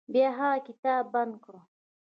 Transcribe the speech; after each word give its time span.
بیا 0.13 0.27
هغه 0.39 0.59
کتاب 0.67 1.03
بند 1.13 1.33
کړ. 1.43 1.55